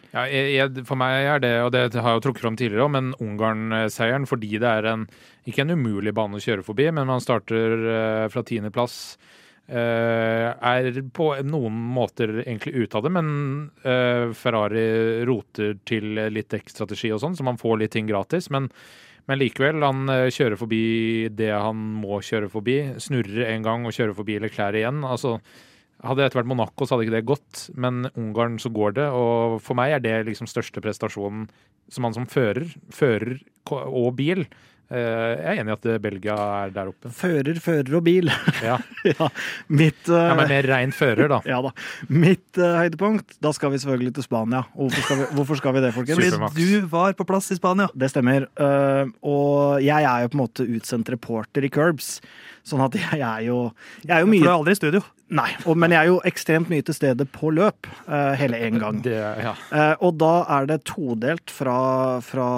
Ja, 0.08 0.24
jeg, 0.24 0.54
jeg, 0.56 0.84
for 0.88 0.96
meg 0.96 1.26
er 1.28 1.42
det, 1.44 1.52
og 1.60 1.72
det 1.74 1.82
har 1.92 2.14
jeg 2.14 2.20
jo 2.20 2.22
trukket 2.24 2.44
fram 2.46 2.56
tidligere 2.56 2.86
òg, 2.86 2.94
men 2.94 3.10
Ungarn-seieren 3.20 4.24
fordi 4.28 4.54
det 4.56 4.70
er 4.70 4.88
en 4.88 5.04
ikke 5.48 5.66
en 5.66 5.76
umulig 5.76 6.14
bane 6.16 6.38
å 6.38 6.42
kjøre 6.42 6.64
forbi, 6.64 6.88
men 6.96 7.10
man 7.10 7.20
starter 7.20 7.74
uh, 7.84 8.24
fra 8.32 8.44
tiendeplass. 8.48 9.18
Uh, 9.20 9.47
er 9.68 11.00
på 11.12 11.26
noen 11.44 11.74
måter 11.92 12.38
egentlig 12.40 12.86
ute 12.86 12.96
av 12.96 13.04
det, 13.04 13.12
men 13.12 13.28
uh, 13.84 14.32
Ferrari 14.32 15.24
roter 15.28 15.76
til 15.88 16.16
litt 16.32 16.48
dekkstrategi 16.54 17.12
og 17.12 17.20
sånn, 17.20 17.36
så 17.36 17.44
man 17.44 17.60
får 17.60 17.82
litt 17.82 17.92
ting 17.92 18.08
gratis. 18.08 18.48
Men, 18.54 18.70
men 19.28 19.40
likevel, 19.42 19.82
han 19.84 20.08
uh, 20.08 20.30
kjører 20.32 20.56
forbi 20.60 20.82
det 21.36 21.52
han 21.52 21.82
må 22.00 22.22
kjøre 22.24 22.48
forbi. 22.52 22.78
Snurrer 23.02 23.50
en 23.50 23.66
gang 23.66 23.84
og 23.84 23.96
kjører 23.96 24.16
forbi 24.16 24.38
Leclerc 24.46 24.80
igjen. 24.80 25.04
altså 25.04 25.36
hadde 26.04 26.22
dette 26.22 26.38
vært 26.38 26.46
Monaco, 26.46 26.86
så 26.86 26.94
hadde 26.94 27.08
ikke 27.08 27.16
det 27.16 27.26
gått, 27.26 27.62
men 27.74 28.06
Ungarn 28.12 28.58
så 28.62 28.70
går 28.70 28.94
det. 29.00 29.08
Og 29.10 29.58
for 29.64 29.78
meg 29.78 29.96
er 29.96 30.04
det 30.04 30.16
liksom 30.28 30.46
største 30.50 30.82
prestasjonen 30.84 31.48
som 31.90 32.06
han 32.06 32.14
som 32.14 32.28
fører, 32.30 32.68
fører 32.94 33.40
og 33.72 34.12
bil. 34.18 34.44
Eh, 34.88 34.98
jeg 35.36 35.50
er 35.52 35.58
enig 35.60 35.74
i 35.74 35.74
at 35.74 35.86
Belgia 36.00 36.34
er 36.62 36.70
der 36.72 36.88
oppe. 36.88 37.10
Fører, 37.12 37.58
fører 37.60 37.98
og 37.98 38.04
bil. 38.06 38.30
Ja, 38.68 38.78
ja, 39.06 39.28
mitt, 39.70 40.00
uh, 40.10 40.16
ja 40.16 40.34
Men 40.36 40.48
mer 40.50 40.66
rein 40.66 40.92
fører, 40.96 41.28
da. 41.30 41.38
Ja 41.52 41.60
da. 41.64 41.72
Mitt 42.08 42.58
uh, 42.60 42.78
høydepunkt, 42.80 43.36
da 43.44 43.52
skal 43.56 43.72
vi 43.74 43.82
selvfølgelig 43.82 44.16
til 44.18 44.26
Spania. 44.26 44.64
Hvorfor 44.74 45.04
skal 45.04 45.20
vi, 45.20 45.28
hvorfor 45.36 45.60
skal 45.60 45.76
vi 45.76 45.84
det, 45.84 45.92
folkens? 45.96 46.24
Fordi 46.40 46.68
du 46.72 46.88
var 46.90 47.14
på 47.18 47.28
plass 47.28 47.52
i 47.52 47.58
Spania. 47.60 47.88
Det 47.94 48.10
stemmer. 48.12 48.48
Uh, 48.56 49.12
og 49.22 49.84
jeg 49.84 50.08
er 50.08 50.24
jo 50.24 50.32
på 50.32 50.40
en 50.40 50.44
måte 50.46 50.68
utsendt 50.78 51.12
reporter 51.12 51.68
i 51.68 51.72
Curbs. 51.72 52.18
Sånn 52.66 52.82
at 52.84 52.96
jeg 53.04 53.20
er 53.20 53.46
jo 53.48 53.60
Jeg 54.04 54.16
er 54.16 54.24
jo 54.24 54.32
mye 54.32 54.42
For 54.42 54.48
du 54.48 54.54
er 54.54 54.58
aldri 54.58 54.76
i 54.76 54.82
studio. 54.82 55.04
Nei, 55.28 55.50
og, 55.66 55.76
men 55.76 55.92
jeg 55.92 56.00
er 56.00 56.08
jo 56.08 56.20
ekstremt 56.28 56.70
mye 56.72 56.84
til 56.84 56.96
stede 56.96 57.26
på 57.28 57.50
løp 57.52 57.88
uh, 58.06 58.32
hele 58.40 58.60
én 58.64 58.78
gang. 58.80 59.02
Det, 59.04 59.16
ja. 59.16 59.52
uh, 59.68 59.94
og 60.06 60.16
da 60.22 60.32
er 60.56 60.70
det 60.70 60.80
todelt 60.88 61.52
fra, 61.52 61.76
fra, 62.24 62.48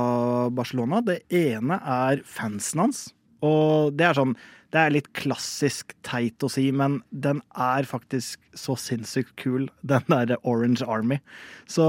Barcelona. 0.55 1.03
Det 1.03 1.25
ene 1.35 1.81
er 1.83 2.23
fansen 2.23 2.85
hans. 2.87 3.09
Og 3.43 3.95
det 3.97 4.05
er 4.05 4.19
sånn 4.19 4.35
Det 4.71 4.77
er 4.79 4.93
litt 4.93 5.09
klassisk 5.17 5.97
teit 6.07 6.45
å 6.45 6.51
si, 6.53 6.69
men 6.71 7.01
den 7.11 7.41
er 7.59 7.89
faktisk 7.89 8.39
så 8.55 8.77
sinnssykt 8.79 9.33
kul, 9.41 9.65
den 9.83 10.05
derre 10.13 10.37
Orange 10.47 10.87
Army. 10.87 11.19
Så 11.67 11.83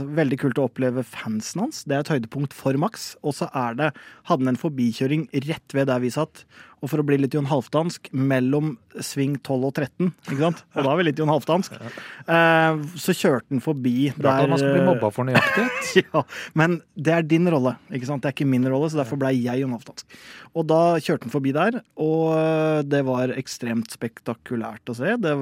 veldig 0.00 0.38
kult 0.40 0.60
å 0.62 0.70
oppleve 0.70 1.04
fansen 1.04 1.66
hans. 1.66 1.82
Det 1.84 1.98
er 1.98 2.06
et 2.06 2.14
høydepunkt 2.14 2.56
for 2.56 2.78
Max. 2.80 3.10
Og 3.20 3.36
så 3.36 3.50
er 3.52 3.76
det 3.76 3.90
Hadde 4.30 4.46
han 4.46 4.54
en 4.54 4.62
forbikjøring 4.62 5.28
rett 5.44 5.76
ved 5.76 5.92
der 5.92 6.00
vi 6.00 6.14
satt. 6.14 6.46
Og 6.80 6.88
for 6.88 7.02
å 7.02 7.04
bli 7.04 7.18
litt 7.20 7.34
Jon 7.36 7.48
Halvdansk, 7.50 8.08
mellom 8.16 8.70
sving 9.04 9.34
12 9.44 9.66
og 9.68 9.74
13, 9.76 10.12
ikke 10.30 10.38
sant? 10.40 10.62
Og 10.72 10.86
da 10.86 10.92
er 10.94 11.00
vi 11.00 11.04
litt 11.10 11.20
Jon 11.20 11.28
Halvdansk. 11.28 11.74
Eh, 11.76 12.78
så 13.02 13.14
kjørte 13.16 13.52
han 13.52 13.60
forbi 13.64 13.94
Rart 14.16 14.46
at 14.46 14.52
man 14.52 14.62
skal 14.62 14.72
bli 14.78 14.86
mobba 14.88 15.10
for 15.12 15.28
nøyaktighet. 15.28 15.90
ja, 16.06 16.22
men 16.56 16.78
det 16.96 17.12
er 17.18 17.28
din 17.28 17.50
rolle, 17.52 17.74
ikke 17.92 18.08
sant? 18.08 18.24
Det 18.24 18.30
er 18.32 18.36
ikke 18.38 18.48
min 18.48 18.64
rolle, 18.72 18.88
så 18.88 19.02
derfor 19.02 19.20
ble 19.20 19.34
jeg 19.36 19.60
Jon 19.60 19.76
Halvdansk. 19.76 20.16
Og 20.56 20.66
da 20.72 20.80
kjørte 21.04 21.28
han 21.28 21.36
forbi 21.36 21.52
der, 21.56 21.80
og 22.00 22.88
det 22.88 23.04
var 23.06 23.36
ekstremt 23.36 23.92
spektakulært 23.92 24.88
å 24.88 24.96
se. 24.96 25.14
Det, 25.20 25.36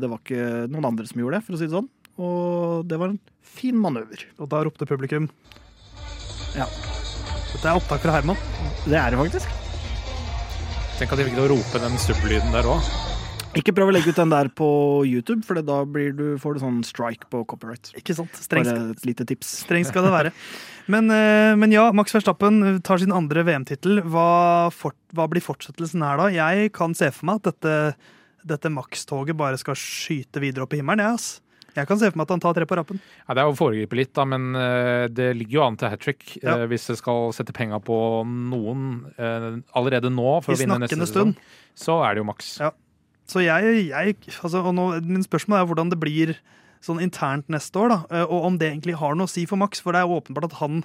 det 0.00 0.08
var 0.10 0.24
ikke 0.24 0.66
noen 0.72 0.88
andre 0.94 1.08
som 1.10 1.20
gjorde 1.20 1.38
det, 1.38 1.44
for 1.46 1.58
å 1.58 1.60
si 1.60 1.68
det 1.68 1.76
sånn. 1.76 1.92
Og 2.18 2.88
det 2.88 2.98
var 2.98 3.12
en 3.12 3.20
fin 3.44 3.76
manøver. 3.78 4.24
Og 4.40 4.50
da 4.50 4.64
ropte 4.66 4.88
publikum 4.88 5.28
Ja, 6.56 6.66
Dette 7.52 7.64
er 7.68 7.76
opptak 7.76 8.02
fra 8.02 8.18
Herman. 8.18 8.40
det 8.88 8.98
er 8.98 9.12
det 9.12 9.20
faktisk. 9.20 9.67
Tenk 10.98 11.12
at 11.14 11.20
de 11.20 11.28
fikk 11.28 11.36
til 11.36 11.44
å 11.44 11.50
rope 11.52 11.78
den 11.78 11.92
stubbelyden 12.02 12.50
der 12.50 12.66
òg. 12.66 12.86
Ikke 13.56 13.70
prøv 13.70 13.92
å 13.92 13.92
legge 13.94 14.10
ut 14.10 14.18
den 14.18 14.32
der 14.32 14.48
på 14.50 14.66
YouTube, 15.06 15.44
for 15.46 15.54
da 15.62 15.76
blir 15.86 16.10
du, 16.10 16.24
får 16.42 16.56
du 16.56 16.62
sånn 16.64 16.80
strike 16.86 17.28
på 17.30 17.44
copyright. 17.48 17.92
Ikke 17.98 18.16
sant? 18.18 18.34
Streng, 18.34 18.66
Bare 18.66 18.90
et 18.96 19.06
lite 19.06 19.22
tips. 19.30 19.52
streng 19.62 19.86
skal 19.86 20.08
det 20.08 20.10
være. 20.16 20.32
Men, 20.92 21.10
eh, 21.12 21.52
men 21.60 21.68
ja, 21.68 21.82
Max 21.92 22.14
Verstappen 22.16 22.78
tar 22.80 22.96
sin 22.96 23.12
andre 23.12 23.42
VM-tittel. 23.44 24.00
Hva, 24.08 24.70
hva 24.72 25.26
blir 25.28 25.44
fortsettelsen 25.44 26.00
her, 26.00 26.16
da? 26.16 26.28
Jeg 26.32 26.70
kan 26.72 26.96
se 26.96 27.10
for 27.12 27.28
meg 27.28 27.42
at 27.42 27.50
dette, 27.50 27.74
dette 28.48 28.70
Max-toget 28.72 29.36
bare 29.36 29.60
skal 29.60 29.76
skyte 29.76 30.40
videre 30.40 30.64
opp 30.64 30.72
i 30.72 30.80
himmelen. 30.80 31.04
Ja, 31.04 31.12
ass. 31.18 31.42
Jeg 31.76 31.86
kan 31.86 31.98
se 32.00 32.08
for 32.10 32.18
meg 32.18 32.24
at 32.26 32.32
han 32.34 32.40
tar 32.42 32.54
tre 32.56 32.66
på 32.66 32.76
rappen. 32.78 32.98
Ja, 33.28 33.34
det 33.34 33.42
er 33.42 33.46
jo 33.50 33.52
å 33.54 33.58
foregripe 33.58 33.96
litt, 33.98 34.12
da, 34.16 34.24
men 34.24 34.48
eh, 34.56 35.06
det 35.12 35.28
ligger 35.36 35.58
jo 35.60 35.64
an 35.66 35.76
til 35.78 35.88
hat 35.92 36.00
trick 36.02 36.36
Ja. 36.42 36.56
eh, 36.56 36.66
hvis 36.70 36.86
det 36.90 36.96
skal 36.98 37.32
sette 37.36 37.52
penga 37.54 37.78
på 37.84 37.98
noen 38.26 38.86
eh, 39.18 39.48
allerede 39.78 40.10
nå 40.10 40.38
for 40.42 40.54
I 40.54 40.56
å 40.56 40.62
vinne 40.64 40.78
neste 40.82 40.96
stund. 41.06 41.34
sesong. 41.34 41.34
Så 41.78 41.98
er 42.04 42.14
det 42.16 42.22
jo 42.24 42.28
maks. 42.30 42.52
Ja. 42.64 42.72
Så 43.28 43.42
jeg, 43.44 43.88
jeg 43.92 44.16
altså, 44.42 44.62
og 44.64 44.72
nå, 44.74 44.86
Min 45.04 45.22
spørsmål 45.26 45.60
er 45.60 45.66
hvordan 45.68 45.90
det 45.92 45.98
blir 46.00 46.34
sånn 46.80 47.00
internt 47.02 47.48
neste 47.52 47.76
år, 47.76 47.90
da. 47.92 48.24
Og 48.30 48.44
om 48.48 48.56
det 48.58 48.70
egentlig 48.72 48.94
har 48.96 49.14
noe 49.18 49.26
å 49.26 49.30
si 49.30 49.42
for 49.50 49.58
Max, 49.60 49.80
for 49.84 49.92
det 49.92 50.00
er 50.00 50.08
åpenbart 50.14 50.46
at 50.48 50.58
han 50.62 50.80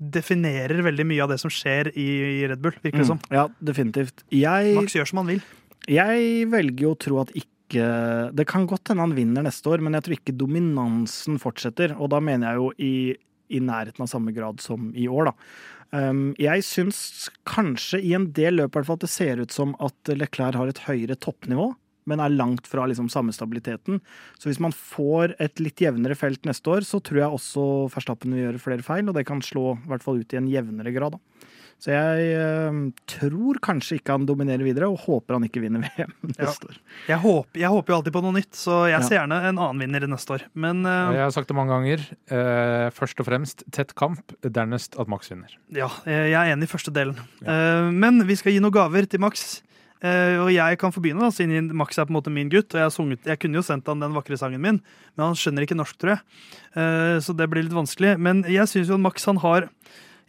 definerer 0.00 0.80
veldig 0.84 1.04
mye 1.08 1.22
av 1.24 1.32
det 1.34 1.38
som 1.42 1.50
skjer 1.52 1.90
i, 1.92 2.06
i 2.40 2.46
Red 2.48 2.62
Bull, 2.64 2.72
virker 2.84 3.02
det 3.02 3.08
som. 3.10 3.20
Ja, 3.32 3.48
definitivt. 3.60 4.22
Jeg, 4.32 4.74
Max 4.78 4.94
gjør 4.96 5.08
som 5.10 5.20
han 5.22 5.32
vil. 5.34 5.42
jeg 5.90 6.46
velger 6.52 6.86
jo 6.86 6.92
å 6.94 6.98
tro 7.00 7.20
at 7.24 7.32
ikke 7.36 7.48
Det 7.70 8.46
kan 8.50 8.66
godt 8.66 8.90
hende 8.90 9.06
han 9.06 9.16
vinner 9.16 9.44
neste 9.46 9.70
år, 9.70 9.82
men 9.84 9.94
jeg 9.94 10.06
tror 10.06 10.16
ikke 10.18 10.38
dominansen 10.38 11.38
fortsetter. 11.42 11.94
Og 11.98 12.10
da 12.10 12.20
mener 12.24 12.50
jeg 12.50 12.60
jo 12.60 12.70
i, 12.78 12.94
i 13.54 13.60
nærheten 13.62 14.02
av 14.04 14.10
samme 14.10 14.34
grad 14.36 14.62
som 14.64 14.90
i 14.98 15.06
år, 15.10 15.30
da. 15.30 15.36
Um, 15.90 16.28
jeg 16.38 16.62
syns 16.62 17.28
kanskje 17.50 17.98
i 18.06 18.12
en 18.14 18.28
del 18.36 18.60
løp 18.60 18.76
at 18.78 19.02
det 19.02 19.10
ser 19.10 19.40
ut 19.42 19.50
som 19.50 19.72
at 19.82 20.12
Leclerc 20.14 20.54
har 20.54 20.70
et 20.70 20.84
høyere 20.86 21.16
toppnivå, 21.18 21.72
men 22.10 22.22
er 22.22 22.32
langt 22.32 22.68
fra 22.70 22.86
liksom 22.88 23.10
samme 23.12 23.34
stabiliteten. 23.34 23.98
Så 24.38 24.48
hvis 24.48 24.62
man 24.62 24.74
får 24.74 25.34
et 25.42 25.62
litt 25.62 25.82
jevnere 25.82 26.16
felt 26.18 26.46
neste 26.48 26.70
år, 26.72 26.86
så 26.86 27.02
tror 27.02 27.22
jeg 27.22 27.36
også 27.36 27.64
Verstappen 27.92 28.34
vil 28.34 28.46
gjøre 28.46 28.62
flere 28.62 28.86
feil, 28.86 29.10
og 29.10 29.18
det 29.18 29.26
kan 29.28 29.42
slå 29.44 29.74
i 29.76 29.90
hvert 29.90 30.06
fall 30.06 30.22
ut 30.22 30.34
i 30.34 30.40
en 30.40 30.50
jevnere 30.50 30.94
grad. 30.94 31.18
Da. 31.18 31.29
Så 31.80 31.94
jeg 31.94 32.24
eh, 32.36 32.78
tror 33.08 33.56
kanskje 33.64 33.96
ikke 33.96 34.12
han 34.12 34.26
dominerer 34.28 34.60
videre, 34.66 34.90
og 34.92 35.00
håper 35.06 35.38
han 35.38 35.46
ikke 35.46 35.62
vinner 35.64 35.86
VM 35.96 36.12
neste 36.36 36.68
år. 36.68 36.76
Jeg 37.08 37.18
håper, 37.22 37.60
jeg 37.62 37.70
håper 37.72 37.94
jo 37.94 37.96
alltid 37.96 38.16
på 38.18 38.22
noe 38.26 38.36
nytt, 38.36 38.50
så 38.60 38.82
jeg 38.90 38.98
Ja. 38.98 39.06
ser 39.06 39.16
gjerne 39.22 39.38
en 39.48 39.56
annen 39.64 39.80
vinner 39.80 40.04
neste 40.12 40.36
år. 40.36 40.44
Men 40.52 40.84
eh, 40.84 41.14
Jeg 41.16 41.24
har 41.24 41.32
sagt 41.38 41.48
det 41.48 41.56
mange 41.56 41.72
ganger. 41.72 42.04
Eh, 42.28 42.90
først 42.92 43.22
og 43.24 43.30
fremst 43.30 43.64
tett 43.72 43.94
kamp, 43.96 44.36
dernest 44.44 45.00
at 45.00 45.08
Max 45.08 45.32
vinner. 45.32 45.56
ja, 45.72 45.88
eh, 46.04 46.28
jeg 46.34 46.36
er 46.36 46.52
enig 46.52 46.68
i 46.68 46.72
første 46.76 46.92
delen. 46.92 47.16
Eh, 47.40 47.88
men 47.90 48.20
vi 48.28 48.36
skal 48.36 48.52
gi 48.52 48.60
noen 48.60 48.76
gaver 48.76 49.08
til 49.08 49.20
Max. 49.24 49.62
Uh, 50.00 50.46
og 50.46 50.48
jeg 50.48 50.78
kan 50.80 50.88
få 50.94 51.02
begynne, 51.04 51.20
da, 51.20 51.28
siden 51.28 51.66
Max 51.76 51.98
er 52.00 52.06
på 52.08 52.14
en 52.14 52.16
måte 52.16 52.30
min 52.32 52.48
gutt. 52.48 52.72
Og 52.72 52.78
jeg, 52.78 52.86
har 52.86 52.92
sunget, 52.94 53.26
jeg 53.28 53.36
kunne 53.42 53.58
jo 53.58 53.62
sendt 53.66 53.84
han 53.90 54.00
den 54.00 54.14
vakre 54.16 54.38
sangen 54.40 54.62
min, 54.64 54.78
men 55.12 55.20
han 55.26 55.36
skjønner 55.36 55.66
ikke 55.66 55.76
norsk, 55.76 55.98
tror 56.00 56.14
jeg. 56.14 56.22
Uh, 56.72 57.18
så 57.20 57.34
det 57.36 57.44
blir 57.52 57.66
litt 57.66 57.76
vanskelig. 57.76 58.14
Men 58.16 58.40
jeg 58.48 58.64
syns 58.72 58.88
jo 58.88 58.96
at 58.96 59.04
Max 59.04 59.28
han 59.28 59.42
har 59.44 59.66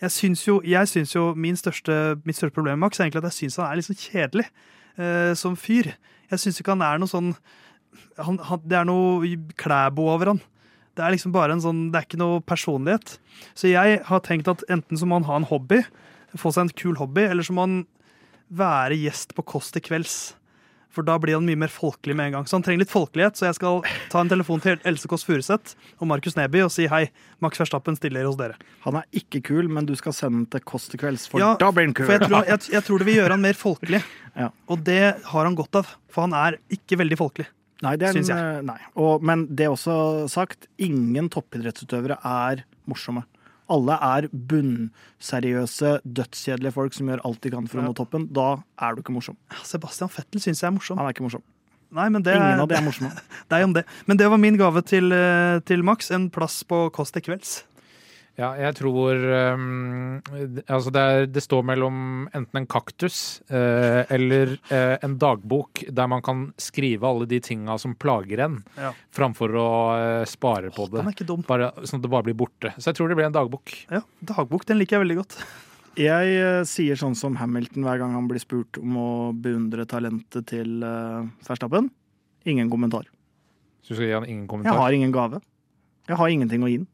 Jeg 0.01 0.13
syns 0.15 0.43
jo, 0.47 0.59
jeg 0.65 0.89
syns 0.89 1.13
jo 1.13 1.27
største, 1.59 1.95
mitt 2.25 2.37
største 2.37 2.55
problem 2.55 2.79
med 2.79 2.87
Max 2.87 2.99
er 2.99 3.05
egentlig 3.05 3.21
at 3.21 3.29
jeg 3.29 3.39
syns 3.43 3.59
han 3.61 3.67
er 3.69 3.77
litt 3.77 3.87
sånn 3.89 3.99
kjedelig 4.01 4.47
eh, 4.97 5.33
som 5.37 5.57
fyr. 5.59 5.91
Jeg 6.31 6.41
syns 6.41 6.61
ikke 6.61 6.73
han 6.73 6.85
er 6.85 7.01
noe 7.01 7.11
sånn 7.11 7.35
han, 8.17 8.39
han, 8.47 8.61
Det 8.63 8.77
er 8.79 8.87
noe 8.87 9.35
klæbo 9.59 10.07
over 10.13 10.33
han. 10.33 10.41
Det 10.95 11.03
er 11.05 11.13
liksom 11.13 11.33
bare 11.35 11.55
en 11.55 11.63
sånn, 11.63 11.85
det 11.91 11.99
er 11.99 12.07
ikke 12.07 12.19
noe 12.19 12.41
personlighet. 12.43 13.17
Så 13.55 13.69
jeg 13.71 14.01
har 14.07 14.23
tenkt 14.25 14.49
at 14.51 14.63
enten 14.71 14.99
så 14.99 15.07
må 15.07 15.19
han 15.19 15.27
ha 15.29 15.37
en 15.39 15.47
hobby, 15.47 15.81
få 16.39 16.51
seg 16.51 16.67
en 16.67 16.75
kul 16.81 16.97
hobby, 16.99 17.23
eller 17.27 17.45
så 17.45 17.55
må 17.55 17.67
han 17.67 17.77
være 18.51 18.97
gjest 18.99 19.35
på 19.37 19.45
Kåss 19.47 19.71
til 19.75 19.83
kvelds. 19.85 20.17
For 20.91 21.05
da 21.07 21.13
blir 21.23 21.37
han 21.37 21.45
mye 21.47 21.55
mer 21.55 21.71
folkelig 21.71 22.15
med 22.19 22.25
en 22.27 22.33
gang. 22.35 22.47
Så 22.49 22.57
han 22.57 22.63
trenger 22.65 22.81
litt 22.83 22.91
folkelighet, 22.91 23.37
så 23.39 23.45
jeg 23.47 23.55
skal 23.55 23.81
ta 24.11 24.19
en 24.19 24.31
telefon 24.31 24.59
til 24.63 24.75
Else 24.87 25.07
Kåss 25.07 25.23
Furuseth 25.23 25.75
og 26.01 26.09
Markus 26.11 26.35
Neby 26.35 26.65
og 26.65 26.71
si 26.75 26.87
hei, 26.91 27.05
Max 27.39 27.61
Verstappen 27.61 27.95
stiller 27.95 28.27
hos 28.27 28.35
dere. 28.39 28.57
Han 28.83 28.97
er 28.99 29.05
ikke 29.15 29.39
kul, 29.47 29.69
men 29.71 29.87
du 29.87 29.93
skal 29.95 30.11
sende 30.17 30.41
den 30.41 30.49
til 30.51 30.65
Kåss 30.67 30.89
til 30.91 30.99
kvelds, 30.99 31.29
for 31.31 31.39
Ja, 31.39 31.53
da 31.61 31.69
blir 31.71 31.87
han 31.87 31.95
kul. 31.95 32.09
For 32.09 32.17
jeg 32.17 32.27
tror, 32.27 32.43
jeg, 32.51 32.65
jeg 32.75 32.83
tror 32.89 32.99
det 32.99 33.07
vil 33.07 33.19
gjøre 33.21 33.37
han 33.37 33.45
mer 33.47 33.57
folkelig, 33.59 34.03
Ja. 34.41 34.49
og 34.71 34.83
det 34.87 34.99
har 35.31 35.47
han 35.47 35.55
godt 35.59 35.79
av. 35.79 35.95
For 36.11 36.27
han 36.27 36.35
er 36.35 36.59
ikke 36.75 36.99
veldig 36.99 37.17
folkelig. 37.23 37.47
Nei, 37.81 37.95
det 37.97 38.05
er 38.11 38.17
en, 38.19 38.27
jeg. 38.29 38.37
eh, 38.59 38.61
Nei. 38.67 38.77
Og, 39.01 39.23
men 39.25 39.47
det 39.49 39.65
er 39.65 39.71
også 39.73 39.95
sagt, 40.29 40.67
ingen 40.77 41.31
toppidrettsutøvere 41.33 42.19
er 42.27 42.61
morsomme. 42.91 43.23
Alle 43.71 43.95
er 44.03 44.27
bunnseriøse, 44.31 45.93
dødskjedelige 46.03 46.75
folk 46.75 46.97
som 46.97 47.09
gjør 47.11 47.23
alt 47.27 47.41
de 47.45 47.53
kan 47.53 47.69
for 47.71 47.81
å 47.81 47.87
nå 47.87 47.95
toppen. 47.97 48.27
Da 48.35 48.49
er 48.83 48.95
du 48.95 49.01
ikke 49.03 49.15
morsom. 49.15 49.39
Sebastian 49.67 50.11
Fettel 50.11 50.43
syns 50.43 50.63
jeg 50.63 50.69
er 50.69 50.75
morsom. 50.75 50.99
Han 50.99 51.07
er 51.07 51.15
ikke 51.15 51.25
morsom. 51.27 51.45
Nei, 51.91 52.07
men 52.07 52.23
det 52.23 52.37
Ingen 52.37 52.55
er, 52.55 52.61
av 52.63 52.69
de 52.71 52.77
er 52.77 52.85
morsomme. 52.85 53.11
deg 53.51 53.65
om 53.67 53.73
det. 53.75 53.83
Men 54.07 54.19
det 54.19 54.29
var 54.31 54.39
min 54.39 54.59
gave 54.59 54.83
til, 54.87 55.11
eh, 55.11 55.59
til 55.67 55.83
Max. 55.83 56.11
En 56.15 56.29
plass 56.31 56.61
på 56.67 56.85
Kåss 56.95 57.11
til 57.15 57.25
kvelds. 57.25 57.57
Ja, 58.39 58.53
jeg 58.55 58.75
tror 58.79 59.19
um, 59.53 60.21
Altså, 60.71 60.91
det, 60.93 61.01
er, 61.01 61.25
det 61.27 61.41
står 61.43 61.65
mellom 61.67 61.97
enten 62.31 62.61
en 62.61 62.67
kaktus 62.69 63.41
uh, 63.51 64.07
eller 64.13 64.53
uh, 64.71 64.95
en 65.03 65.17
dagbok 65.19 65.83
der 65.91 66.07
man 66.09 66.23
kan 66.25 66.45
skrive 66.61 67.05
alle 67.09 67.27
de 67.29 67.41
tinga 67.43 67.75
som 67.81 67.93
plager 67.99 68.45
en, 68.47 68.61
Ja. 68.79 68.93
framfor 69.13 69.55
å 69.59 69.67
uh, 69.91 70.23
spare 70.29 70.71
på 70.73 70.87
det. 70.87 71.01
Den 71.01 71.11
er 71.11 71.17
ikke 71.17 71.27
dum. 71.27 71.43
Bare, 71.47 71.73
sånn 71.83 71.99
at 71.99 72.07
det 72.07 72.13
bare 72.13 72.27
blir 72.29 72.37
borte. 72.39 72.71
Så 72.77 72.89
jeg 72.93 72.99
tror 73.01 73.11
det 73.11 73.19
blir 73.19 73.27
en 73.27 73.35
dagbok. 73.35 73.75
Ja, 73.91 74.01
Dagbok 74.31 74.65
den 74.69 74.79
liker 74.79 74.97
jeg 74.97 75.05
veldig 75.05 75.19
godt. 75.19 75.37
Jeg 75.99 76.63
sier 76.71 76.95
sånn 76.95 77.17
som 77.19 77.35
Hamilton 77.35 77.83
hver 77.83 77.99
gang 77.99 78.13
han 78.15 78.29
blir 78.31 78.39
spurt 78.39 78.79
om 78.79 78.95
å 78.95 79.09
beundre 79.35 79.83
talentet 79.91 80.47
til 80.53 80.79
uh, 80.87 81.27
Verstappen. 81.49 81.91
Ingen 82.47 82.71
kommentar. 82.71 83.09
Så 83.83 83.91
du 83.91 83.99
skal 83.99 84.07
gi 84.07 84.15
han 84.15 84.29
ingen 84.29 84.47
kommentar? 84.47 84.71
Jeg 84.71 84.81
har 84.85 84.95
ingen 84.95 85.11
gave. 85.13 85.41
Jeg 86.07 86.17
har 86.21 86.31
ingenting 86.31 86.63
å 86.63 86.71
gi 86.71 86.79
den. 86.79 86.87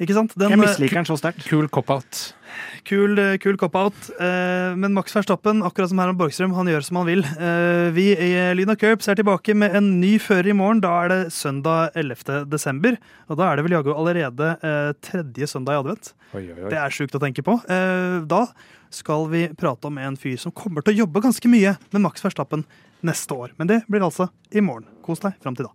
Ikke 0.00 0.16
sant? 0.16 0.34
Den, 0.38 0.54
Jeg 0.54 0.58
eh, 0.58 0.64
misliker 0.64 1.00
den 1.00 1.08
så 1.08 1.16
sterkt. 1.20 1.44
Kul 1.48 1.68
cop-out. 1.72 2.34
Kul, 2.86 3.18
eh, 3.18 3.36
kul 3.42 3.56
cop-out. 3.60 3.96
Eh, 4.20 4.74
men 4.78 4.94
Max 4.96 5.14
Verstappen, 5.16 5.62
akkurat 5.66 5.90
som 5.90 6.00
Herman 6.02 6.18
Borgstrøm, 6.18 6.54
han 6.56 6.70
gjør 6.70 6.86
som 6.86 7.00
han 7.00 7.08
vil. 7.08 7.24
Eh, 7.24 7.88
vi 7.96 8.06
i 8.12 8.30
Lyna 8.58 8.76
Curbs 8.78 9.08
er 9.08 9.18
tilbake 9.18 9.56
med 9.56 9.74
en 9.78 9.88
ny 10.02 10.16
fører 10.22 10.52
i 10.52 10.56
morgen. 10.56 10.82
Da 10.84 10.92
er 11.04 11.12
det 11.12 11.20
søndag 11.34 11.96
11. 11.98 12.44
desember. 12.50 12.98
Og 13.28 13.40
da 13.40 13.50
er 13.50 13.56
det 13.56 13.66
vel 13.66 13.76
jaggu 13.78 13.92
allerede 13.94 14.54
tredje 15.04 15.48
søndag 15.50 15.78
i 15.78 15.82
advent. 15.82 16.14
Oi, 16.34 16.48
oi, 16.50 16.64
oi. 16.64 16.70
Det 16.72 16.80
er 16.80 16.94
sjukt 16.94 17.14
å 17.16 17.22
tenke 17.22 17.44
på. 17.46 17.58
Eh, 17.70 18.18
da 18.30 18.46
skal 18.94 19.28
vi 19.30 19.46
prate 19.58 19.90
om 19.90 19.98
en 19.98 20.18
fyr 20.18 20.38
som 20.40 20.54
kommer 20.54 20.84
til 20.84 20.94
å 20.94 21.04
jobbe 21.04 21.22
ganske 21.24 21.50
mye 21.50 21.76
med 21.90 22.04
Max 22.04 22.22
Verstappen 22.24 22.64
neste 23.04 23.36
år. 23.36 23.54
Men 23.58 23.70
det 23.70 23.82
blir 23.90 24.04
altså 24.06 24.28
i 24.54 24.62
morgen. 24.64 24.86
Kos 25.04 25.22
deg 25.24 25.38
fram 25.42 25.56
til 25.58 25.68
da. 25.68 25.74